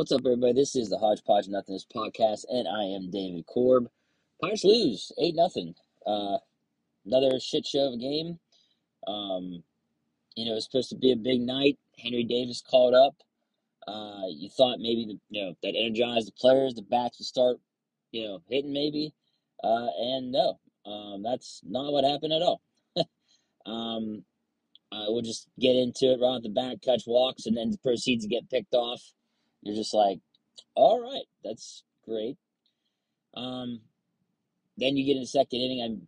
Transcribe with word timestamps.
What's 0.00 0.12
up, 0.12 0.22
everybody? 0.24 0.54
This 0.54 0.76
is 0.76 0.88
the 0.88 0.96
Hodgepodge 0.96 1.46
Nothingness 1.48 1.84
podcast, 1.94 2.46
and 2.48 2.66
I 2.66 2.84
am 2.84 3.10
David 3.10 3.44
Corob. 3.46 3.88
Pirates 4.40 4.64
lose 4.64 5.12
eight 5.20 5.34
nothing. 5.34 5.74
Uh, 6.06 6.38
another 7.04 7.38
shit 7.38 7.66
show 7.66 7.88
of 7.88 7.92
a 7.92 7.98
game. 7.98 8.38
Um, 9.06 9.62
you 10.36 10.46
know, 10.46 10.56
it's 10.56 10.64
supposed 10.64 10.88
to 10.88 10.96
be 10.96 11.12
a 11.12 11.16
big 11.16 11.42
night. 11.42 11.78
Henry 11.98 12.24
Davis 12.24 12.62
called 12.62 12.94
up. 12.94 13.14
Uh, 13.86 14.22
you 14.30 14.48
thought 14.48 14.78
maybe 14.78 15.04
the, 15.04 15.18
you 15.28 15.44
know 15.44 15.54
that 15.62 15.74
energized 15.76 16.28
the 16.28 16.32
players, 16.32 16.72
the 16.72 16.80
bats 16.80 17.18
would 17.18 17.26
start, 17.26 17.58
you 18.10 18.26
know, 18.26 18.42
hitting 18.48 18.72
maybe, 18.72 19.12
uh, 19.62 19.88
and 19.98 20.32
no, 20.32 20.58
um, 20.86 21.22
that's 21.22 21.60
not 21.62 21.92
what 21.92 22.04
happened 22.04 22.32
at 22.32 22.40
all. 22.40 22.62
um, 23.66 24.24
uh, 24.92 25.04
we'll 25.08 25.20
just 25.20 25.46
get 25.60 25.76
into 25.76 26.06
it 26.06 26.20
right 26.22 26.36
off 26.36 26.42
the 26.42 26.48
bat. 26.48 26.80
Catch 26.82 27.02
walks, 27.06 27.44
and 27.44 27.54
then 27.54 27.76
proceeds 27.82 28.24
to 28.24 28.30
get 28.30 28.48
picked 28.48 28.72
off 28.72 29.02
you're 29.62 29.76
just 29.76 29.94
like, 29.94 30.20
all 30.74 31.00
right, 31.00 31.24
that's 31.44 31.82
great. 32.06 32.36
Um, 33.34 33.80
then 34.76 34.96
you 34.96 35.04
get 35.04 35.16
in 35.16 35.22
the 35.22 35.26
second 35.26 35.60
inning. 35.60 35.82
I'm 35.82 36.06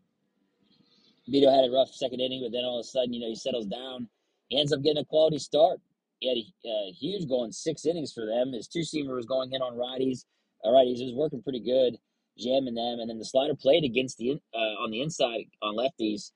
Bido 1.32 1.54
had 1.54 1.68
a 1.68 1.72
rough 1.72 1.90
second 1.94 2.20
inning, 2.20 2.42
but 2.42 2.52
then 2.52 2.64
all 2.64 2.80
of 2.80 2.84
a 2.84 2.88
sudden, 2.88 3.12
you 3.12 3.20
know, 3.20 3.28
he 3.28 3.36
settles 3.36 3.66
down. 3.66 4.08
He 4.48 4.58
ends 4.58 4.72
up 4.72 4.82
getting 4.82 5.02
a 5.02 5.04
quality 5.04 5.38
start. 5.38 5.78
He 6.18 6.28
had 6.28 6.36
a, 6.36 6.68
a 6.68 6.92
huge 6.92 7.28
goal 7.28 7.44
in 7.44 7.52
six 7.52 7.86
innings 7.86 8.12
for 8.12 8.26
them. 8.26 8.52
His 8.52 8.68
two 8.68 8.80
seamer 8.80 9.14
was 9.14 9.26
going 9.26 9.52
in 9.52 9.62
on 9.62 9.74
righties. 9.74 10.24
All 10.62 10.74
righties, 10.74 11.04
was 11.04 11.14
working 11.14 11.42
pretty 11.42 11.60
good, 11.60 11.96
jamming 12.38 12.74
them, 12.74 13.00
and 13.00 13.10
then 13.10 13.18
the 13.18 13.24
slider 13.24 13.54
played 13.54 13.84
against 13.84 14.18
the 14.18 14.40
uh, 14.54 14.82
on 14.82 14.90
the 14.90 15.02
inside 15.02 15.46
on 15.60 15.74
lefties, 15.74 16.30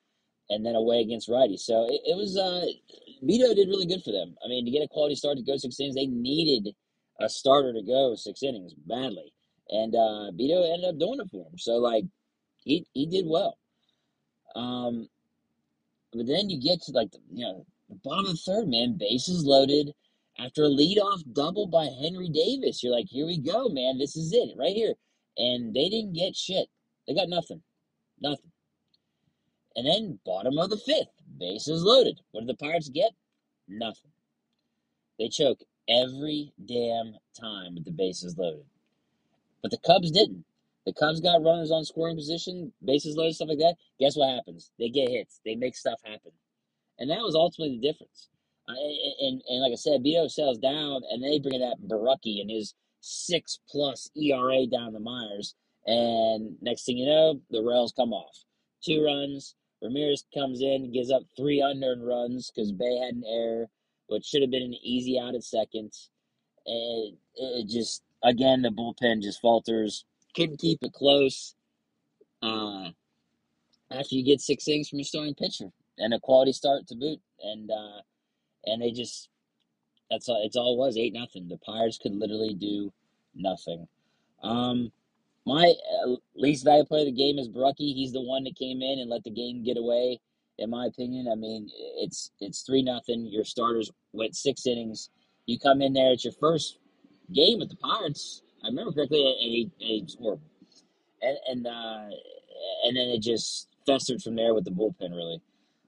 and 0.50 0.66
then 0.66 0.74
away 0.74 1.00
against 1.00 1.28
righties. 1.28 1.60
So 1.60 1.86
it, 1.88 2.00
it 2.04 2.16
was 2.16 2.36
uh, 2.36 2.66
Bido 3.22 3.54
did 3.54 3.68
really 3.68 3.86
good 3.86 4.02
for 4.02 4.12
them. 4.12 4.34
I 4.44 4.48
mean, 4.48 4.64
to 4.64 4.70
get 4.70 4.82
a 4.82 4.88
quality 4.88 5.14
start 5.14 5.36
to 5.38 5.44
go 5.44 5.56
six 5.56 5.78
innings, 5.78 5.94
they 5.94 6.06
needed 6.06 6.74
a 7.20 7.28
starter 7.28 7.72
to 7.72 7.82
go 7.82 8.14
six 8.14 8.42
innings 8.42 8.74
badly. 8.74 9.32
And 9.68 9.94
uh, 9.94 10.30
Bido 10.38 10.72
ended 10.72 10.90
up 10.90 10.98
doing 10.98 11.20
it 11.20 11.30
for 11.30 11.46
him. 11.46 11.58
So, 11.58 11.72
like, 11.76 12.04
he, 12.56 12.86
he 12.92 13.06
did 13.06 13.26
well. 13.26 13.58
Um, 14.54 15.08
but 16.12 16.26
then 16.26 16.48
you 16.48 16.60
get 16.60 16.82
to, 16.82 16.92
like, 16.92 17.10
the, 17.10 17.18
you 17.32 17.44
know, 17.44 17.66
the 17.88 17.98
bottom 18.04 18.26
of 18.26 18.32
the 18.32 18.36
third, 18.36 18.68
man, 18.68 18.96
bases 18.98 19.44
loaded. 19.44 19.92
After 20.38 20.64
a 20.64 20.68
leadoff 20.68 21.22
double 21.32 21.66
by 21.66 21.86
Henry 22.02 22.28
Davis, 22.28 22.82
you're 22.82 22.92
like, 22.92 23.06
here 23.08 23.26
we 23.26 23.38
go, 23.38 23.68
man. 23.68 23.98
This 23.98 24.16
is 24.16 24.32
it 24.32 24.50
right 24.58 24.74
here. 24.74 24.94
And 25.38 25.74
they 25.74 25.88
didn't 25.88 26.12
get 26.12 26.36
shit. 26.36 26.68
They 27.06 27.14
got 27.14 27.28
nothing. 27.28 27.62
Nothing. 28.20 28.52
And 29.76 29.86
then 29.86 30.18
bottom 30.24 30.58
of 30.58 30.70
the 30.70 30.76
fifth, 30.76 31.08
bases 31.38 31.82
loaded. 31.82 32.20
What 32.30 32.46
did 32.46 32.48
the 32.48 32.62
Pirates 32.62 32.88
get? 32.88 33.12
Nothing. 33.68 34.10
They 35.18 35.28
choke 35.28 35.60
every 35.88 36.52
damn 36.64 37.14
time 37.38 37.74
with 37.74 37.84
the 37.84 37.90
bases 37.90 38.36
loaded. 38.36 38.64
But 39.62 39.70
the 39.70 39.78
Cubs 39.86 40.10
didn't. 40.10 40.44
The 40.86 40.92
Cubs 40.92 41.20
got 41.20 41.42
runners 41.42 41.72
on 41.72 41.84
scoring 41.84 42.16
position, 42.16 42.72
bases 42.84 43.16
loaded, 43.16 43.34
stuff 43.34 43.48
like 43.48 43.58
that. 43.58 43.76
Guess 43.98 44.16
what 44.16 44.34
happens? 44.34 44.70
They 44.78 44.88
get 44.88 45.08
hits. 45.10 45.40
They 45.44 45.56
make 45.56 45.76
stuff 45.76 46.00
happen. 46.04 46.32
And 46.98 47.10
that 47.10 47.22
was 47.22 47.34
ultimately 47.34 47.76
the 47.76 47.88
difference. 47.88 48.28
Uh, 48.68 48.74
and, 49.20 49.42
and, 49.48 49.62
like 49.62 49.72
I 49.72 49.76
said, 49.76 50.02
Bo 50.02 50.28
sells 50.28 50.58
down, 50.58 51.02
and 51.10 51.22
they 51.22 51.38
bring 51.38 51.54
in 51.54 51.60
that 51.60 51.80
Borucki 51.86 52.40
and 52.40 52.50
his 52.50 52.74
six 53.00 53.60
plus 53.68 54.10
ERA 54.16 54.66
down 54.66 54.92
the 54.92 55.00
Myers. 55.00 55.54
And 55.86 56.56
next 56.60 56.84
thing 56.84 56.98
you 56.98 57.06
know, 57.06 57.40
the 57.50 57.62
rails 57.62 57.92
come 57.96 58.12
off. 58.12 58.36
Two 58.84 59.04
runs. 59.04 59.54
Ramirez 59.82 60.24
comes 60.34 60.62
in, 60.62 60.92
gives 60.92 61.10
up 61.12 61.22
three 61.36 61.60
unearned 61.60 62.06
runs 62.06 62.50
because 62.50 62.72
Bae 62.72 63.04
had 63.04 63.14
an 63.14 63.24
error 63.28 63.68
what 64.08 64.24
should 64.24 64.42
have 64.42 64.50
been 64.50 64.62
an 64.62 64.74
easy 64.82 65.18
out 65.18 65.34
at 65.34 65.44
second. 65.44 65.92
And 66.66 67.16
it 67.34 67.68
just, 67.68 68.02
again, 68.22 68.62
the 68.62 68.70
bullpen 68.70 69.22
just 69.22 69.40
falters. 69.40 70.04
Couldn't 70.34 70.58
keep 70.58 70.82
it 70.82 70.92
close. 70.92 71.54
Uh, 72.42 72.90
after 73.90 74.14
you 74.14 74.24
get 74.24 74.40
six 74.40 74.66
innings 74.68 74.88
from 74.88 74.98
your 74.98 75.04
starting 75.04 75.34
pitcher 75.34 75.70
and 75.98 76.12
a 76.12 76.20
quality 76.20 76.52
start 76.52 76.86
to 76.88 76.94
boot, 76.94 77.20
and 77.42 77.70
uh, 77.70 78.00
and 78.64 78.82
they 78.82 78.90
just 78.90 79.28
that's 80.10 80.28
all. 80.28 80.42
It's 80.44 80.56
all 80.56 80.74
it 80.74 80.78
was 80.78 80.96
eight 80.96 81.12
nothing. 81.12 81.48
The 81.48 81.58
Pirates 81.58 81.98
could 81.98 82.14
literally 82.14 82.54
do 82.54 82.92
nothing. 83.34 83.88
Um, 84.42 84.92
my 85.46 85.72
uh, 86.04 86.16
least 86.34 86.64
valuable 86.64 86.88
player 86.88 87.00
of 87.02 87.06
the 87.06 87.12
game 87.12 87.38
is 87.38 87.48
Borucki. 87.48 87.94
He's 87.94 88.12
the 88.12 88.20
one 88.20 88.44
that 88.44 88.56
came 88.56 88.82
in 88.82 88.98
and 88.98 89.08
let 89.08 89.24
the 89.24 89.30
game 89.30 89.62
get 89.64 89.76
away 89.76 90.20
in 90.58 90.70
my 90.70 90.86
opinion. 90.86 91.28
I 91.30 91.34
mean, 91.34 91.70
it's 91.98 92.30
it's 92.40 92.62
three 92.62 92.82
nothing. 92.82 93.26
Your 93.26 93.44
starters 93.44 93.90
went 94.12 94.36
six 94.36 94.66
innings. 94.66 95.10
You 95.46 95.58
come 95.58 95.80
in 95.82 95.92
there, 95.92 96.12
it's 96.12 96.24
your 96.24 96.32
first 96.34 96.78
game 97.32 97.58
with 97.58 97.70
the 97.70 97.76
Pirates. 97.76 98.42
I 98.64 98.68
remember 98.68 98.92
correctly, 98.92 99.20
and 99.20 99.70
he 99.78 100.04
scored. 100.06 100.40
And 101.22 101.38
and 101.48 101.66
uh, 101.66 102.08
and 102.84 102.96
then 102.96 103.08
it 103.08 103.22
just 103.22 103.68
festered 103.86 104.22
from 104.22 104.36
there 104.36 104.54
with 104.54 104.64
the 104.64 104.70
bullpen. 104.70 105.10
Really, 105.10 105.40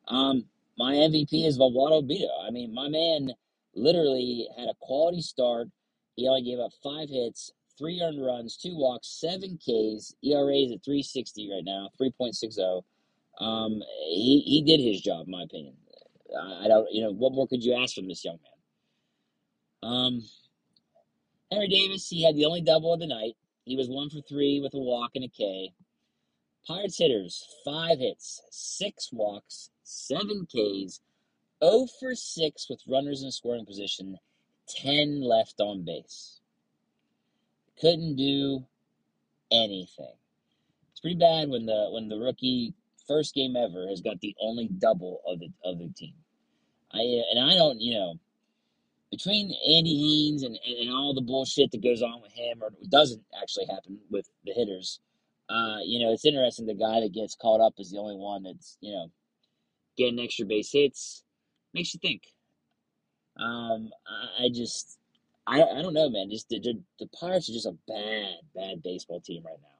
um, 0.09 0.45
my 0.79 0.95
MVP 0.95 1.47
is 1.47 1.57
Eduardo 1.57 2.03
Bido. 2.03 2.29
I 2.47 2.51
mean, 2.51 2.73
my 2.73 2.89
man 2.89 3.33
literally 3.75 4.49
had 4.57 4.69
a 4.69 4.75
quality 4.81 5.21
start. 5.21 5.69
He 6.17 6.29
only 6.29 6.43
gave 6.43 6.59
up 6.59 6.73
five 6.83 7.09
hits, 7.09 7.53
three 7.77 8.01
earned 8.01 8.25
runs, 8.25 8.57
two 8.57 8.77
walks, 8.77 9.09
seven 9.21 9.57
Ks. 9.57 10.15
ERA 10.23 10.57
is 10.57 10.73
at 10.73 10.85
360 10.85 11.51
right 11.53 11.65
now, 11.65 11.91
3.60. 12.01 12.83
Um, 13.39 13.83
he, 14.09 14.43
he 14.45 14.63
did 14.67 14.81
his 14.81 15.01
job, 15.01 15.27
in 15.27 15.33
my 15.33 15.43
opinion. 15.43 15.75
I, 16.37 16.65
I 16.65 16.69
don't, 16.69 16.89
you 16.93 17.03
know, 17.03 17.13
what 17.13 17.33
more 17.33 17.47
could 17.47 17.63
you 17.63 17.75
ask 17.75 17.95
from 17.95 18.09
this 18.09 18.25
young 18.25 18.39
man? 19.83 19.91
Um, 19.91 20.23
Henry 21.51 21.69
Davis, 21.69 22.09
he 22.09 22.25
had 22.25 22.37
the 22.37 22.47
only 22.47 22.61
double 22.61 22.93
of 22.93 23.01
the 23.01 23.07
night. 23.07 23.35
He 23.65 23.77
was 23.77 23.89
one 23.89 24.11
for 24.11 24.21
three 24.21 24.61
with 24.61 24.75
a 24.75 24.79
walk 24.79 25.13
and 25.15 25.25
a 25.25 25.29
K. 25.29 25.73
Pirates 26.67 26.99
hitters, 26.99 27.47
five 27.65 27.99
hits, 27.99 28.43
six 28.51 29.11
walks, 29.13 29.71
seven 29.85 30.47
Ks, 30.47 31.01
0 31.65 31.87
for 31.99 32.15
6 32.15 32.67
with 32.71 32.83
runners 32.87 33.23
in 33.23 33.31
scoring 33.31 33.67
position, 33.67 34.19
10 34.69 35.23
left 35.23 35.61
on 35.61 35.85
base. 35.85 36.41
Couldn't 37.81 38.17
do 38.17 38.65
anything. 39.51 40.15
It's 40.93 41.01
pretty 41.01 41.17
bad 41.17 41.49
when 41.49 41.67
the 41.67 41.89
when 41.93 42.09
the 42.09 42.19
rookie 42.19 42.75
first 43.09 43.35
game 43.35 43.57
ever, 43.57 43.89
has 43.89 44.01
got 44.01 44.21
the 44.21 44.37
only 44.41 44.69
double 44.69 45.21
of 45.27 45.41
the 45.41 45.49
of 45.65 45.79
the 45.79 45.89
team. 45.97 46.15
I 46.93 47.01
and 47.33 47.41
I 47.41 47.55
don't, 47.55 47.81
you 47.81 47.95
know, 47.95 48.15
between 49.11 49.47
Andy 49.77 49.97
Haines 49.97 50.43
and, 50.43 50.59
and, 50.67 50.77
and 50.79 50.91
all 50.91 51.15
the 51.15 51.23
bullshit 51.23 51.73
that 51.73 51.83
goes 51.83 52.03
on 52.03 52.21
with 52.23 52.33
him 52.33 52.63
or 52.63 52.71
doesn't 52.89 53.23
actually 53.41 53.67
happen 53.67 53.99
with 54.11 54.29
the 54.45 54.53
hitters. 54.53 55.01
Uh, 55.49 55.79
you 55.85 55.99
know, 55.99 56.13
it's 56.13 56.27
interesting. 56.27 56.67
The 56.67 56.75
guy 56.75 57.01
that 57.01 57.15
gets 57.15 57.35
caught 57.35 57.61
up 57.61 57.75
is 57.79 57.91
the 57.91 57.99
only 57.99 58.17
one 58.17 58.43
that's 58.43 58.77
you 58.81 58.93
know 58.93 59.11
getting 59.97 60.21
extra 60.21 60.47
base 60.47 60.71
hits. 60.73 61.25
Makes 61.75 61.95
you 61.95 62.01
think. 62.01 62.23
Um, 63.37 63.91
I, 64.07 64.45
I 64.45 64.49
just, 64.53 64.99
I, 65.47 65.63
I 65.63 65.83
don't 65.83 65.95
know, 65.95 66.11
man. 66.11 66.29
Just 66.31 66.49
the, 66.49 66.59
the, 66.59 66.81
the 66.99 67.07
Pirates 67.09 67.49
are 67.49 67.53
just 67.53 67.67
a 67.67 67.77
bad, 67.87 68.35
bad 68.55 68.83
baseball 68.83 69.21
team 69.21 69.45
right 69.47 69.59
now 69.63 69.78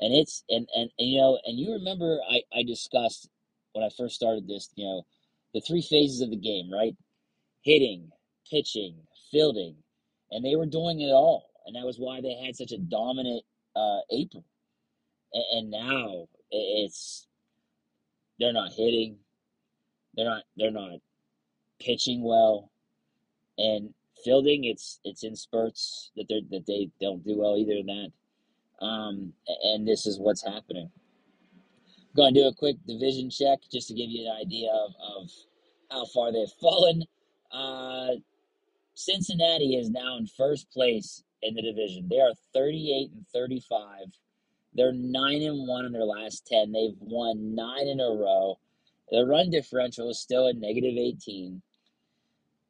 and 0.00 0.14
it's 0.14 0.44
and, 0.48 0.68
and 0.74 0.90
and 0.98 1.08
you 1.08 1.18
know 1.18 1.38
and 1.44 1.58
you 1.58 1.72
remember 1.72 2.18
I 2.30 2.42
I 2.54 2.62
discussed 2.62 3.28
when 3.72 3.84
I 3.84 3.90
first 3.96 4.14
started 4.14 4.46
this 4.48 4.70
you 4.76 4.84
know 4.84 5.06
the 5.54 5.60
three 5.60 5.82
phases 5.82 6.20
of 6.20 6.30
the 6.30 6.36
game 6.36 6.72
right? 6.72 6.96
Hitting 7.62 8.10
pitching 8.50 8.96
fielding 9.30 9.76
and 10.30 10.44
they 10.44 10.56
were 10.56 10.66
doing 10.66 11.00
it 11.00 11.10
all. 11.10 11.50
And 11.66 11.74
that 11.76 11.84
was 11.84 11.98
why 11.98 12.20
they 12.20 12.34
had 12.34 12.56
such 12.56 12.72
a 12.72 12.78
dominant 12.78 13.42
uh, 13.74 14.00
April. 14.10 14.44
And, 15.32 15.44
and 15.52 15.70
now 15.70 16.28
it's 16.50 17.26
they're 18.38 18.52
not 18.52 18.72
hitting. 18.72 19.16
They're 20.14 20.26
not 20.26 20.44
they're 20.56 20.70
not 20.70 20.98
pitching 21.80 22.22
well. 22.22 22.70
And 23.58 23.94
fielding 24.24 24.64
it's 24.64 25.00
it's 25.04 25.24
in 25.24 25.36
spurts 25.36 26.10
that 26.16 26.26
they 26.28 26.42
that 26.50 26.66
they 26.66 26.90
don't 27.00 27.24
do 27.24 27.38
well 27.38 27.56
either 27.56 27.72
in 27.72 27.86
that 27.86 28.12
um, 28.80 29.32
and 29.64 29.86
this 29.86 30.06
is 30.06 30.18
what's 30.18 30.44
happening. 30.44 30.90
I'm 31.88 32.14
going 32.16 32.34
to 32.34 32.40
do 32.40 32.46
a 32.48 32.54
quick 32.54 32.76
division 32.86 33.30
check 33.30 33.58
just 33.72 33.88
to 33.88 33.94
give 33.94 34.10
you 34.10 34.26
an 34.26 34.36
idea 34.40 34.70
of, 34.70 34.94
of 35.16 35.30
how 35.90 36.06
far 36.06 36.32
they've 36.32 36.48
fallen. 36.60 37.04
Uh, 37.52 38.16
Cincinnati 38.94 39.76
is 39.76 39.90
now 39.90 40.16
in 40.16 40.26
first 40.26 40.70
place 40.70 41.22
in 41.42 41.54
the 41.54 41.62
division. 41.62 42.08
They 42.08 42.20
are 42.20 42.32
38 42.54 43.10
and 43.12 43.26
35. 43.32 44.06
They're 44.74 44.92
9 44.92 45.42
and 45.42 45.68
1 45.68 45.84
in 45.84 45.92
their 45.92 46.04
last 46.04 46.46
10. 46.46 46.72
They've 46.72 46.96
won 47.00 47.54
9 47.54 47.86
in 47.86 48.00
a 48.00 48.04
row. 48.04 48.58
Their 49.10 49.26
run 49.26 49.50
differential 49.50 50.10
is 50.10 50.18
still 50.18 50.48
at 50.48 50.56
negative 50.56 50.96
18. 50.96 51.62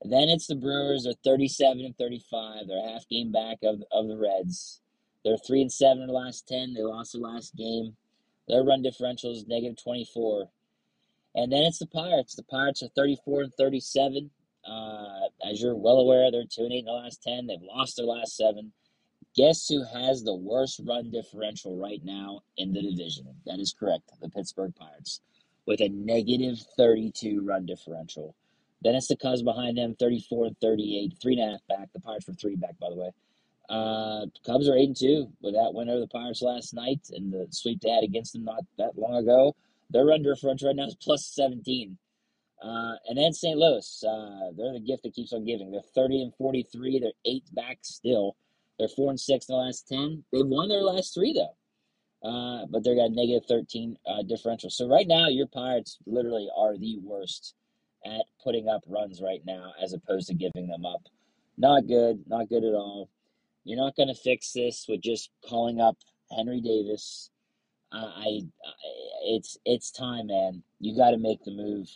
then 0.02 0.28
it's 0.28 0.46
the 0.46 0.54
Brewers. 0.54 1.04
They're 1.04 1.14
37 1.24 1.84
and 1.84 1.96
35. 1.96 2.68
They're 2.68 2.92
half 2.92 3.08
game 3.08 3.32
back 3.32 3.58
of, 3.62 3.82
of 3.90 4.08
the 4.08 4.16
Reds. 4.16 4.80
They're 5.26 5.36
three 5.36 5.60
and 5.60 5.72
seven 5.72 6.02
in 6.02 6.06
the 6.06 6.12
last 6.12 6.46
ten. 6.46 6.72
They 6.72 6.82
lost 6.82 7.10
the 7.10 7.18
last 7.18 7.56
game. 7.56 7.96
Their 8.46 8.62
run 8.62 8.82
differential 8.82 9.32
is 9.32 9.44
negative 9.48 9.76
twenty 9.82 10.04
four. 10.04 10.50
And 11.34 11.52
then 11.52 11.64
it's 11.64 11.80
the 11.80 11.86
Pirates. 11.86 12.36
The 12.36 12.44
Pirates 12.44 12.80
are 12.84 12.88
thirty 12.94 13.18
four 13.24 13.42
and 13.42 13.52
thirty 13.54 13.80
seven. 13.80 14.30
Uh, 14.64 15.26
as 15.44 15.60
you're 15.60 15.74
well 15.74 15.98
aware, 15.98 16.30
they're 16.30 16.44
two 16.48 16.62
and 16.62 16.72
eight 16.72 16.78
in 16.78 16.84
the 16.84 16.92
last 16.92 17.24
ten. 17.24 17.48
They've 17.48 17.60
lost 17.60 17.96
their 17.96 18.06
last 18.06 18.36
seven. 18.36 18.70
Guess 19.34 19.66
who 19.68 19.84
has 19.92 20.22
the 20.22 20.34
worst 20.34 20.80
run 20.86 21.10
differential 21.10 21.76
right 21.76 22.00
now 22.04 22.42
in 22.56 22.72
the 22.72 22.80
division? 22.80 23.26
That 23.46 23.58
is 23.58 23.74
correct, 23.76 24.12
the 24.22 24.30
Pittsburgh 24.30 24.74
Pirates, 24.76 25.20
with 25.66 25.80
a 25.80 25.88
negative 25.88 26.58
32 26.76 27.44
run 27.44 27.66
differential. 27.66 28.36
Then 28.80 28.94
it's 28.94 29.08
the 29.08 29.16
Cubs 29.16 29.42
behind 29.42 29.76
them, 29.76 29.96
34 29.98 30.46
and 30.46 30.60
38, 30.60 31.14
three 31.20 31.38
and 31.38 31.48
a 31.48 31.52
half 31.52 31.66
back. 31.68 31.92
The 31.92 32.00
Pirates 32.00 32.28
were 32.28 32.34
three 32.34 32.54
back, 32.54 32.78
by 32.78 32.90
the 32.90 32.96
way. 32.96 33.10
Uh, 33.68 34.26
Cubs 34.44 34.68
are 34.68 34.76
eight 34.76 34.88
and 34.88 34.96
two 34.96 35.28
with 35.40 35.54
that 35.54 35.72
win 35.74 35.88
over 35.88 36.00
the 36.00 36.06
Pirates 36.06 36.42
last 36.42 36.74
night 36.74 37.00
and 37.12 37.32
the 37.32 37.46
sweep 37.50 37.80
they 37.80 37.90
had 37.90 38.04
against 38.04 38.32
them 38.32 38.44
not 38.44 38.64
that 38.78 38.96
long 38.96 39.16
ago. 39.16 39.56
Their 39.90 40.04
run 40.04 40.22
differential 40.22 40.68
right 40.68 40.76
now 40.76 40.86
is 40.86 40.96
plus 40.96 41.26
17. 41.26 41.96
Uh, 42.62 42.94
and 43.08 43.18
then 43.18 43.32
St. 43.32 43.58
Louis, 43.58 44.04
uh, 44.08 44.50
they're 44.56 44.72
the 44.72 44.80
gift 44.80 45.02
that 45.02 45.14
keeps 45.14 45.32
on 45.32 45.44
giving. 45.44 45.70
They're 45.70 45.80
30 45.94 46.22
and 46.22 46.34
43. 46.34 47.00
They're 47.00 47.12
eight 47.24 47.44
back 47.54 47.78
still. 47.82 48.36
They're 48.78 48.88
four 48.88 49.10
and 49.10 49.20
six 49.20 49.48
in 49.48 49.54
the 49.54 49.60
last 49.60 49.88
10. 49.88 50.24
They've 50.32 50.46
won 50.46 50.68
their 50.68 50.82
last 50.82 51.14
three, 51.14 51.32
though. 51.32 51.56
Uh, 52.26 52.66
but 52.66 52.82
they're 52.82 52.96
got 52.96 53.12
negative 53.12 53.46
13 53.46 53.96
uh, 54.06 54.22
differential. 54.22 54.70
So 54.70 54.88
right 54.88 55.06
now, 55.06 55.28
your 55.28 55.46
Pirates 55.46 55.98
literally 56.06 56.48
are 56.56 56.76
the 56.76 56.98
worst 57.02 57.54
at 58.04 58.24
putting 58.42 58.68
up 58.68 58.82
runs 58.86 59.20
right 59.20 59.42
now 59.44 59.72
as 59.82 59.92
opposed 59.92 60.28
to 60.28 60.34
giving 60.34 60.68
them 60.68 60.84
up. 60.84 61.02
Not 61.58 61.86
good. 61.86 62.24
Not 62.26 62.48
good 62.48 62.64
at 62.64 62.74
all. 62.74 63.10
You're 63.66 63.82
not 63.82 63.96
going 63.96 64.06
to 64.08 64.14
fix 64.14 64.52
this 64.52 64.86
with 64.88 65.00
just 65.00 65.30
calling 65.44 65.80
up 65.80 65.96
Henry 66.30 66.60
Davis. 66.60 67.30
I, 67.92 67.98
I, 67.98 68.40
it's 69.24 69.58
it's 69.64 69.90
time, 69.90 70.28
man. 70.28 70.62
You 70.78 70.96
got 70.96 71.10
to 71.10 71.18
make 71.18 71.42
the 71.42 71.50
move. 71.50 71.88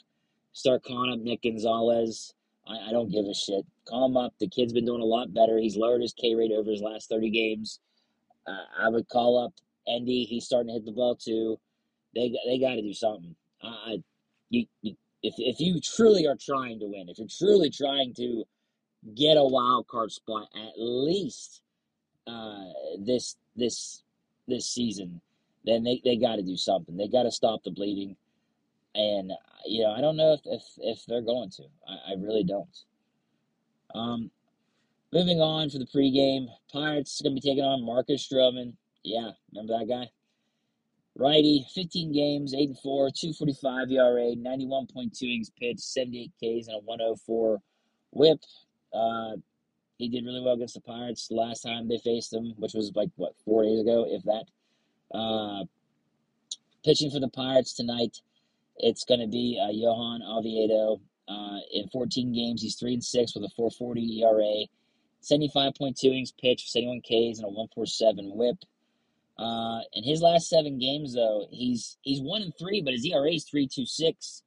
Start 0.52 0.82
calling 0.82 1.12
up 1.12 1.20
Nick 1.20 1.44
Gonzalez. 1.44 2.34
I, 2.66 2.88
I 2.88 2.90
don't 2.90 3.12
give 3.12 3.24
a 3.24 3.34
shit. 3.34 3.64
Call 3.88 4.06
him 4.06 4.16
up. 4.16 4.34
The 4.40 4.48
kid's 4.48 4.72
been 4.72 4.84
doing 4.84 5.00
a 5.00 5.04
lot 5.04 5.32
better. 5.32 5.58
He's 5.58 5.76
lowered 5.76 6.02
his 6.02 6.12
K 6.12 6.34
rate 6.34 6.50
over 6.50 6.68
his 6.68 6.82
last 6.82 7.08
30 7.08 7.30
games. 7.30 7.78
Uh, 8.48 8.64
I 8.76 8.88
would 8.88 9.08
call 9.08 9.38
up 9.38 9.52
Endy. 9.86 10.24
He's 10.24 10.46
starting 10.46 10.68
to 10.68 10.72
hit 10.72 10.84
the 10.84 10.92
ball 10.92 11.14
too. 11.14 11.60
They 12.16 12.34
they 12.46 12.58
got 12.58 12.74
to 12.74 12.82
do 12.82 12.92
something. 12.92 13.36
Uh, 13.62 13.98
you, 14.48 14.66
you 14.82 14.96
if 15.22 15.34
if 15.38 15.60
you 15.60 15.80
truly 15.80 16.26
are 16.26 16.36
trying 16.36 16.80
to 16.80 16.86
win, 16.86 17.08
if 17.08 17.18
you're 17.18 17.28
truly 17.28 17.70
trying 17.70 18.12
to 18.14 18.42
get 19.14 19.36
a 19.36 19.44
wild 19.44 19.86
card 19.88 20.12
spot 20.12 20.48
at 20.54 20.72
least 20.76 21.62
uh, 22.26 22.64
this 22.98 23.36
this 23.56 24.02
this 24.46 24.68
season, 24.68 25.20
then 25.64 25.84
they, 25.84 26.00
they 26.04 26.16
got 26.16 26.36
to 26.36 26.42
do 26.42 26.56
something. 26.56 26.96
They 26.96 27.08
got 27.08 27.24
to 27.24 27.30
stop 27.30 27.62
the 27.64 27.70
bleeding, 27.70 28.16
and 28.94 29.32
you 29.66 29.82
know 29.82 29.92
I 29.92 30.00
don't 30.00 30.16
know 30.16 30.34
if 30.34 30.40
if, 30.44 30.62
if 30.78 31.06
they're 31.06 31.22
going 31.22 31.50
to. 31.50 31.64
I, 31.88 32.12
I 32.12 32.14
really 32.18 32.44
don't. 32.44 32.76
Um, 33.94 34.30
moving 35.12 35.40
on 35.40 35.70
for 35.70 35.78
the 35.78 35.86
pregame, 35.86 36.46
Pirates 36.72 37.20
going 37.22 37.34
to 37.34 37.40
be 37.40 37.48
taking 37.48 37.64
on 37.64 37.84
Marcus 37.84 38.28
Stroman. 38.28 38.74
Yeah, 39.02 39.30
remember 39.52 39.78
that 39.78 39.88
guy? 39.88 40.10
Righty, 41.16 41.66
15 41.74 42.12
games, 42.12 42.54
8 42.54 42.68
and 42.68 42.78
4, 42.78 43.10
245 43.10 43.90
ERA, 43.90 44.34
91.2 44.36 45.22
innings 45.22 45.50
pitched, 45.58 45.80
78 45.80 46.30
Ks, 46.36 46.68
and 46.68 46.76
a 46.76 46.84
104 46.84 47.58
whip. 48.12 48.38
Uh, 48.92 49.36
he 49.98 50.08
did 50.08 50.24
really 50.24 50.40
well 50.40 50.54
against 50.54 50.74
the 50.74 50.80
Pirates 50.80 51.30
last 51.30 51.62
time 51.62 51.88
they 51.88 51.98
faced 51.98 52.32
him, 52.32 52.54
which 52.56 52.74
was 52.74 52.92
like, 52.94 53.10
what, 53.16 53.34
four 53.44 53.64
days 53.64 53.80
ago, 53.80 54.06
if 54.08 54.22
that. 54.24 54.44
Uh, 55.12 55.64
pitching 56.84 57.10
for 57.10 57.20
the 57.20 57.28
Pirates 57.28 57.74
tonight, 57.74 58.20
it's 58.78 59.04
going 59.04 59.20
to 59.20 59.26
be 59.26 59.60
uh, 59.62 59.70
Johan 59.70 60.22
Oviedo. 60.22 61.00
Uh, 61.28 61.58
in 61.72 61.86
14 61.88 62.32
games, 62.32 62.62
he's 62.62 62.76
3 62.76 62.94
and 62.94 63.04
6 63.04 63.34
with 63.34 63.44
a 63.44 63.50
440 63.54 64.22
ERA, 64.22 64.66
75.2 65.22 66.04
innings 66.04 66.32
pitched, 66.32 66.70
71 66.70 67.02
Ks, 67.02 67.38
and 67.38 67.44
a 67.44 67.48
147 67.48 68.32
whip. 68.34 68.56
Uh, 69.40 69.80
in 69.94 70.04
his 70.04 70.20
last 70.20 70.50
seven 70.50 70.78
games, 70.78 71.14
though, 71.14 71.46
he's 71.50 71.96
he's 72.02 72.20
one 72.20 72.42
and 72.42 72.52
three, 72.58 72.82
but 72.82 72.92
his 72.92 73.06
ERA 73.06 73.32
is 73.32 73.44
three 73.44 73.66
two 73.66 73.86
six. 73.86 74.42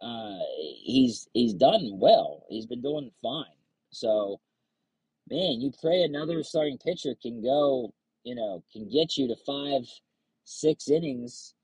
Uh, 0.00 0.38
he's 0.84 1.28
he's 1.32 1.52
done 1.52 1.98
well. 1.98 2.44
He's 2.48 2.64
been 2.64 2.80
doing 2.80 3.10
fine. 3.20 3.55
So, 3.90 4.40
man, 5.28 5.60
you 5.60 5.72
pray 5.80 6.02
another 6.02 6.42
starting 6.42 6.78
pitcher 6.78 7.14
can 7.20 7.42
go, 7.42 7.92
you 8.24 8.34
know, 8.34 8.62
can 8.72 8.88
get 8.88 9.16
you 9.16 9.28
to 9.28 9.36
five, 9.46 9.88
six 10.44 10.88
innings. 10.88 11.54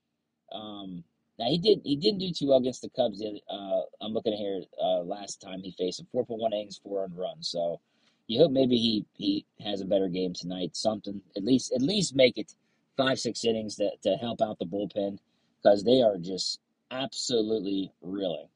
Um, 0.51 1.03
now 1.39 1.45
he 1.45 1.57
did 1.57 1.81
he 1.83 1.95
didn't 1.95 2.19
do 2.19 2.31
too 2.31 2.49
well 2.49 2.59
against 2.59 2.81
the 2.81 2.89
Cubs. 2.89 3.23
Uh, 3.23 3.81
I'm 4.01 4.13
looking 4.13 4.33
here 4.33 4.61
uh, 4.81 4.99
last 4.99 5.41
time 5.41 5.61
he 5.61 5.71
faced 5.71 6.03
point 6.11 6.27
one 6.29 6.53
innings, 6.53 6.79
four 6.83 7.03
earned 7.03 7.17
runs. 7.17 7.49
So 7.49 7.79
you 8.27 8.39
hope 8.39 8.51
maybe 8.51 8.77
he 8.77 9.05
he 9.13 9.45
has 9.63 9.81
a 9.81 9.85
better 9.85 10.09
game 10.09 10.33
tonight. 10.33 10.75
Something 10.75 11.21
at 11.35 11.43
least 11.43 11.73
at 11.73 11.81
least 11.81 12.15
make 12.15 12.37
it 12.37 12.53
five 12.97 13.19
six 13.19 13.43
innings 13.43 13.75
to, 13.77 13.89
to 14.03 14.15
help 14.17 14.41
out 14.41 14.59
the 14.59 14.65
bullpen 14.65 15.17
because 15.61 15.83
they 15.83 16.01
are 16.01 16.17
just 16.17 16.59
absolutely 16.91 17.91
reeling. 18.01 18.47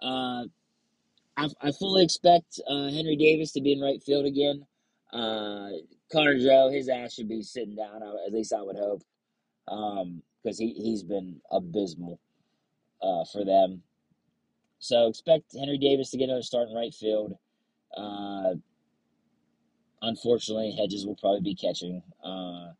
Uh, 0.00 0.44
I, 1.36 1.48
I 1.60 1.72
fully 1.72 2.04
expect 2.04 2.60
uh, 2.68 2.88
Henry 2.88 3.16
Davis 3.16 3.52
to 3.52 3.60
be 3.60 3.72
in 3.72 3.80
right 3.80 4.02
field 4.02 4.26
again. 4.26 4.66
Uh, 5.12 5.68
Connor 6.12 6.38
Joe, 6.38 6.70
his 6.70 6.88
ass 6.88 7.14
should 7.14 7.28
be 7.28 7.42
sitting 7.42 7.76
down. 7.76 8.02
At 8.02 8.32
least 8.32 8.52
I 8.52 8.62
would 8.62 8.76
hope, 8.76 9.02
because 9.66 10.02
um, 10.02 10.22
he 10.58 10.74
he's 10.74 11.02
been 11.02 11.40
abysmal 11.50 12.18
uh, 13.02 13.24
for 13.32 13.44
them. 13.44 13.82
So 14.78 15.08
expect 15.08 15.56
Henry 15.58 15.78
Davis 15.78 16.10
to 16.10 16.18
get 16.18 16.28
another 16.28 16.42
start 16.42 16.68
in 16.68 16.76
right 16.76 16.94
field. 16.94 17.36
Uh, 17.96 18.54
unfortunately, 20.02 20.76
Hedges 20.78 21.06
will 21.06 21.16
probably 21.16 21.40
be 21.40 21.54
catching. 21.54 22.02
Uh, 22.24 22.72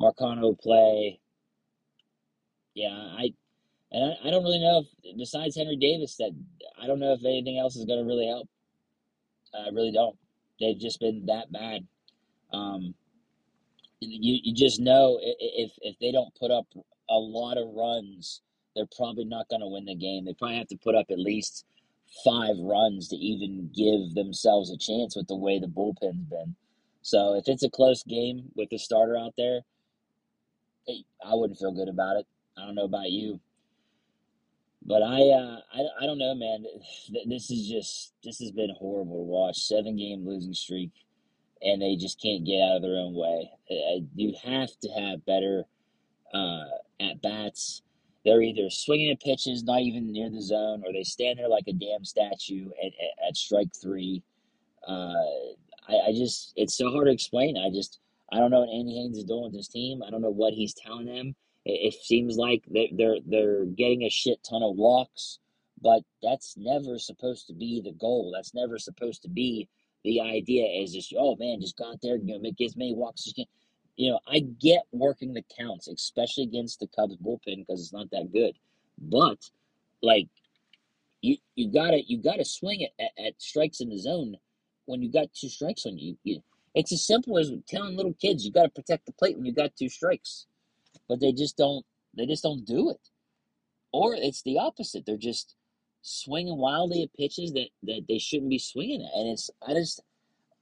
Marcano 0.00 0.58
play. 0.58 1.20
Yeah, 2.74 2.88
I 2.88 3.34
and 3.92 4.12
I, 4.12 4.28
I 4.28 4.30
don't 4.30 4.42
really 4.42 4.60
know 4.60 4.84
if 5.02 5.16
besides 5.16 5.56
Henry 5.56 5.76
Davis 5.76 6.16
that 6.16 6.32
I 6.82 6.86
don't 6.86 6.98
know 6.98 7.12
if 7.12 7.24
anything 7.24 7.58
else 7.58 7.76
is 7.76 7.84
going 7.84 8.00
to 8.00 8.06
really 8.06 8.26
help. 8.26 8.48
I 9.54 9.68
really 9.68 9.92
don't. 9.92 10.16
They've 10.58 10.78
just 10.78 11.00
been 11.00 11.26
that 11.26 11.52
bad. 11.52 11.86
Um, 12.52 12.94
you 14.00 14.40
you 14.42 14.54
just 14.54 14.80
know 14.80 15.18
if 15.20 15.72
if 15.80 15.96
they 16.00 16.10
don't 16.10 16.34
put 16.34 16.50
up 16.50 16.66
a 17.08 17.18
lot 17.18 17.56
of 17.58 17.68
runs, 17.74 18.42
they're 18.74 18.86
probably 18.96 19.24
not 19.24 19.48
going 19.48 19.60
to 19.60 19.68
win 19.68 19.84
the 19.84 19.94
game. 19.94 20.24
They 20.24 20.34
probably 20.34 20.58
have 20.58 20.68
to 20.68 20.76
put 20.76 20.94
up 20.94 21.06
at 21.10 21.18
least 21.18 21.64
five 22.24 22.56
runs 22.58 23.08
to 23.08 23.16
even 23.16 23.70
give 23.74 24.14
themselves 24.14 24.70
a 24.70 24.76
chance 24.76 25.16
with 25.16 25.28
the 25.28 25.36
way 25.36 25.58
the 25.58 25.66
bullpen's 25.66 26.28
been. 26.28 26.56
So 27.02 27.34
if 27.34 27.44
it's 27.48 27.62
a 27.62 27.70
close 27.70 28.02
game 28.02 28.50
with 28.54 28.70
the 28.70 28.78
starter 28.78 29.16
out 29.16 29.34
there, 29.36 29.60
I 30.88 31.34
wouldn't 31.34 31.58
feel 31.58 31.72
good 31.72 31.88
about 31.88 32.16
it. 32.16 32.26
I 32.56 32.66
don't 32.66 32.74
know 32.74 32.84
about 32.84 33.10
you, 33.10 33.40
but 34.84 35.02
I, 35.02 35.20
uh, 35.20 35.60
I, 35.72 36.02
I 36.02 36.06
don't 36.06 36.18
know, 36.18 36.34
man. 36.34 36.64
This 37.26 37.50
is 37.50 37.68
just 37.68 38.14
this 38.24 38.38
has 38.40 38.50
been 38.50 38.74
horrible 38.78 39.18
to 39.18 39.22
watch. 39.22 39.58
Seven 39.58 39.96
game 39.96 40.26
losing 40.26 40.54
streak, 40.54 40.90
and 41.62 41.80
they 41.80 41.96
just 41.96 42.20
can't 42.20 42.44
get 42.44 42.60
out 42.62 42.76
of 42.76 42.82
their 42.82 42.96
own 42.96 43.14
way. 43.14 43.50
You 44.16 44.34
have 44.44 44.70
to 44.82 44.88
have 44.90 45.24
better 45.24 45.64
uh, 46.34 46.64
at 47.00 47.22
bats. 47.22 47.82
They're 48.24 48.42
either 48.42 48.70
swinging 48.70 49.10
at 49.10 49.20
pitches 49.20 49.64
not 49.64 49.80
even 49.80 50.12
near 50.12 50.30
the 50.30 50.40
zone, 50.40 50.82
or 50.86 50.92
they 50.92 51.02
stand 51.02 51.38
there 51.38 51.48
like 51.48 51.64
a 51.66 51.72
damn 51.72 52.04
statue 52.04 52.70
at, 52.80 52.86
at, 52.86 53.28
at 53.28 53.36
strike 53.36 53.74
three. 53.74 54.22
Uh, 54.86 55.14
I, 55.88 56.08
I 56.08 56.12
just 56.12 56.52
it's 56.56 56.76
so 56.76 56.90
hard 56.90 57.06
to 57.06 57.12
explain. 57.12 57.56
I 57.56 57.70
just 57.70 58.00
I 58.32 58.38
don't 58.38 58.50
know 58.50 58.60
what 58.60 58.70
Andy 58.70 58.94
Haines 58.94 59.18
is 59.18 59.24
doing 59.24 59.44
with 59.44 59.54
his 59.54 59.68
team. 59.68 60.02
I 60.06 60.10
don't 60.10 60.22
know 60.22 60.30
what 60.30 60.54
he's 60.54 60.74
telling 60.74 61.06
them. 61.06 61.34
It, 61.64 61.94
it 61.94 61.94
seems 61.94 62.36
like 62.36 62.64
they're, 62.68 63.18
they're 63.26 63.64
getting 63.64 64.02
a 64.02 64.10
shit 64.10 64.38
ton 64.48 64.62
of 64.62 64.76
walks, 64.76 65.38
but 65.80 66.02
that's 66.22 66.56
never 66.56 66.98
supposed 66.98 67.46
to 67.48 67.54
be 67.54 67.80
the 67.80 67.92
goal. 67.92 68.32
That's 68.34 68.54
never 68.54 68.78
supposed 68.78 69.22
to 69.22 69.28
be 69.28 69.68
the 70.04 70.20
idea. 70.20 70.66
Is 70.66 70.92
just 70.92 71.14
oh 71.18 71.36
man, 71.36 71.60
just 71.60 71.76
go 71.76 71.90
out 71.90 72.00
there, 72.02 72.16
you 72.16 72.34
know, 72.34 72.40
make 72.40 72.60
as 72.60 72.76
many 72.76 72.94
walks 72.94 73.22
as 73.22 73.26
you 73.28 73.44
can. 73.44 73.52
You 73.96 74.10
know, 74.12 74.20
I 74.26 74.40
get 74.40 74.82
working 74.90 75.34
the 75.34 75.44
counts, 75.58 75.86
especially 75.86 76.44
against 76.44 76.80
the 76.80 76.88
Cubs 76.88 77.16
bullpen 77.16 77.66
because 77.66 77.80
it's 77.80 77.92
not 77.92 78.10
that 78.10 78.32
good. 78.32 78.54
But 78.98 79.38
like 80.02 80.28
you 81.20 81.36
you 81.54 81.70
gotta 81.70 82.02
you 82.06 82.18
gotta 82.18 82.44
swing 82.44 82.80
it 82.80 82.92
at, 82.98 83.26
at 83.26 83.42
strikes 83.42 83.80
in 83.80 83.90
the 83.90 83.98
zone 83.98 84.36
when 84.86 85.02
you 85.02 85.10
got 85.10 85.32
two 85.32 85.48
strikes 85.48 85.86
on 85.86 85.98
you. 85.98 86.16
you 86.24 86.42
it's 86.74 86.92
as 86.92 87.06
simple 87.06 87.38
as 87.38 87.52
telling 87.68 87.96
little 87.96 88.14
kids 88.14 88.44
you 88.44 88.52
got 88.52 88.62
to 88.62 88.68
protect 88.70 89.06
the 89.06 89.12
plate 89.12 89.36
when 89.36 89.44
you 89.44 89.52
got 89.52 89.76
two 89.76 89.88
strikes, 89.88 90.46
but 91.08 91.20
they 91.20 91.32
just 91.32 91.56
don't. 91.56 91.84
They 92.16 92.26
just 92.26 92.42
don't 92.42 92.64
do 92.66 92.90
it. 92.90 93.00
Or 93.92 94.14
it's 94.14 94.42
the 94.42 94.58
opposite. 94.58 95.04
They're 95.06 95.16
just 95.16 95.54
swinging 96.02 96.58
wildly 96.58 97.02
at 97.02 97.14
pitches 97.14 97.52
that, 97.52 97.68
that 97.84 98.04
they 98.08 98.18
shouldn't 98.18 98.50
be 98.50 98.58
swinging 98.58 99.02
at, 99.02 99.18
and 99.18 99.28
it's 99.28 99.50
I 99.66 99.74
just 99.74 100.02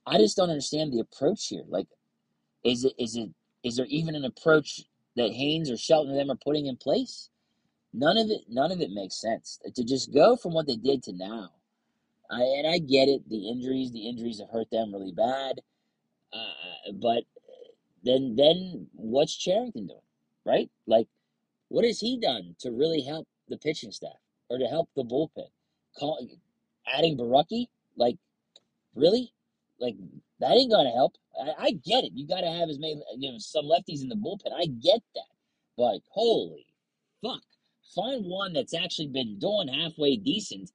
I 0.06 0.18
just 0.18 0.36
don't 0.36 0.50
understand 0.50 0.92
the 0.92 1.00
approach 1.00 1.48
here. 1.48 1.64
Like, 1.68 1.88
is 2.64 2.84
it 2.84 2.94
is 2.98 3.16
it 3.16 3.30
is 3.62 3.76
there 3.76 3.86
even 3.86 4.14
an 4.14 4.24
approach 4.24 4.82
that 5.16 5.32
Haines 5.32 5.70
or 5.70 5.76
Shelton 5.76 6.12
or 6.12 6.16
them 6.16 6.30
are 6.30 6.36
putting 6.36 6.66
in 6.66 6.76
place? 6.76 7.30
None 7.92 8.16
of 8.18 8.30
it 8.30 8.42
none 8.48 8.72
of 8.72 8.80
it 8.80 8.90
makes 8.90 9.20
sense. 9.20 9.60
To 9.74 9.84
just 9.84 10.12
go 10.12 10.36
from 10.36 10.52
what 10.54 10.66
they 10.66 10.76
did 10.76 11.02
to 11.04 11.12
now 11.12 11.50
I, 12.30 12.42
and 12.42 12.66
I 12.66 12.78
get 12.78 13.08
it. 13.08 13.28
The 13.28 13.48
injuries, 13.48 13.92
the 13.92 14.08
injuries 14.08 14.40
have 14.40 14.50
hurt 14.50 14.70
them 14.70 14.92
really 14.92 15.12
bad. 15.12 15.60
Uh, 16.32 16.92
but 16.94 17.24
then, 18.04 18.36
then 18.36 18.86
what's 18.94 19.36
Cherington 19.36 19.88
doing, 19.88 20.00
right? 20.44 20.70
Like, 20.86 21.08
what 21.68 21.84
has 21.84 22.00
he 22.00 22.18
done 22.18 22.56
to 22.60 22.70
really 22.70 23.02
help 23.02 23.26
the 23.48 23.56
pitching 23.56 23.92
staff 23.92 24.18
or 24.48 24.58
to 24.58 24.66
help 24.66 24.88
the 24.96 25.04
bullpen? 25.04 25.48
Call, 25.98 26.26
adding 26.86 27.16
Borucki, 27.16 27.66
like, 27.96 28.16
really? 28.94 29.32
Like, 29.78 29.96
that 30.40 30.52
ain't 30.52 30.70
gonna 30.70 30.90
help. 30.90 31.14
I, 31.40 31.66
I 31.66 31.70
get 31.72 32.04
it. 32.04 32.12
You 32.14 32.26
got 32.26 32.40
to 32.40 32.50
have 32.50 32.68
as 32.68 32.78
many, 32.78 33.02
you 33.16 33.32
know, 33.32 33.38
some 33.38 33.66
lefties 33.66 34.02
in 34.02 34.08
the 34.08 34.16
bullpen. 34.16 34.52
I 34.54 34.66
get 34.66 35.00
that. 35.14 35.22
But 35.76 36.00
holy 36.10 36.66
fuck, 37.22 37.42
find 37.94 38.24
one 38.24 38.52
that's 38.52 38.74
actually 38.74 39.08
been 39.08 39.38
doing 39.38 39.68
halfway 39.68 40.16
decent 40.16 40.70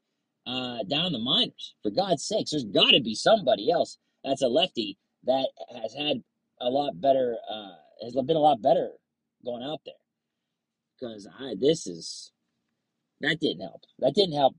uh, 0.47 0.83
down 0.83 1.11
the 1.11 1.19
minors. 1.19 1.75
For 1.83 1.89
God's 1.89 2.23
sakes, 2.23 2.51
there's 2.51 2.63
got 2.63 2.91
to 2.91 3.01
be 3.01 3.15
somebody 3.15 3.71
else 3.71 3.97
that's 4.23 4.41
a 4.41 4.47
lefty 4.47 4.97
that 5.25 5.49
has 5.81 5.93
had 5.93 6.23
a 6.61 6.69
lot 6.69 6.99
better, 7.01 7.37
uh, 7.51 7.75
has 8.03 8.13
been 8.13 8.35
a 8.35 8.39
lot 8.39 8.61
better 8.61 8.91
going 9.45 9.63
out 9.63 9.81
there. 9.85 9.93
Because 10.99 11.27
I, 11.39 11.55
this 11.59 11.87
is, 11.87 12.31
that 13.21 13.39
didn't 13.39 13.61
help. 13.61 13.81
That 13.99 14.15
didn't 14.15 14.35
help 14.35 14.55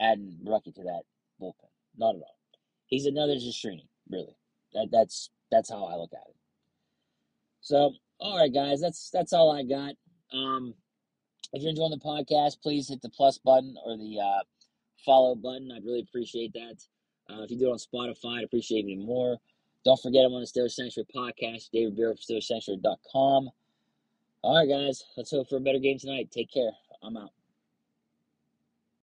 adding 0.00 0.38
Borucki 0.44 0.74
to 0.74 0.82
that 0.82 1.02
bullpen. 1.40 1.70
Not 1.96 2.16
at 2.16 2.22
all. 2.22 2.38
He's 2.86 3.06
another 3.06 3.34
Zastryzny, 3.34 3.88
really. 4.08 4.36
That 4.74 4.88
that's 4.92 5.30
that's 5.50 5.70
how 5.70 5.84
I 5.84 5.96
look 5.96 6.12
at 6.12 6.28
it. 6.28 6.36
So, 7.60 7.92
all 8.20 8.38
right, 8.38 8.52
guys, 8.52 8.80
that's 8.80 9.10
that's 9.10 9.32
all 9.32 9.50
I 9.50 9.62
got. 9.62 9.94
Um, 10.32 10.74
if 11.52 11.62
you're 11.62 11.70
enjoying 11.70 11.90
the 11.90 11.98
podcast, 11.98 12.60
please 12.62 12.88
hit 12.88 13.00
the 13.02 13.08
plus 13.08 13.38
button 13.38 13.76
or 13.84 13.96
the 13.96 14.20
uh, 14.20 14.42
follow 15.04 15.34
button. 15.34 15.72
I'd 15.72 15.84
really 15.84 16.00
appreciate 16.00 16.52
that. 16.52 16.76
Uh, 17.28 17.42
if 17.42 17.50
you 17.50 17.58
do 17.58 17.68
it 17.68 17.72
on 17.72 17.78
Spotify, 17.78 18.38
I'd 18.38 18.44
appreciate 18.44 18.84
it 18.84 18.90
even 18.90 19.06
more. 19.06 19.38
Don't 19.84 20.00
forget, 20.00 20.24
I'm 20.24 20.32
on 20.32 20.42
the 20.42 20.46
Steelers 20.46 20.72
Sanctuary 20.72 21.06
podcast, 21.14 21.70
David 21.72 21.96
Beer 21.96 22.14
from. 23.12 23.50
All 24.46 24.54
right, 24.54 24.68
guys, 24.68 25.02
let's 25.16 25.32
hope 25.32 25.48
for 25.48 25.56
a 25.56 25.60
better 25.60 25.80
game 25.80 25.98
tonight. 25.98 26.30
Take 26.30 26.52
care. 26.52 26.70
I'm 27.02 27.16
out. 27.16 27.35